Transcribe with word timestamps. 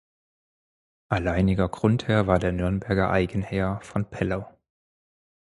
Alleiniger 1.09 1.69
Grundherr 1.69 2.25
war 2.25 2.39
der 2.39 2.53
Nürnberger 2.53 3.11
Eigenherr 3.11 3.79
von 3.81 4.09
Peller. 4.09 4.57